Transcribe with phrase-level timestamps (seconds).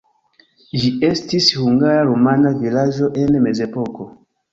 [0.83, 4.09] Ĝi estis hungara-rumana vilaĝo en mezepoko.